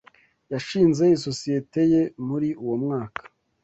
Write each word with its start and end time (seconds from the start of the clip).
Yashinze 0.51 1.03
isosiyete 1.15 1.81
ye 1.91 2.01
muri 2.27 2.49
uwo 2.63 2.75
mwaka. 2.83 3.21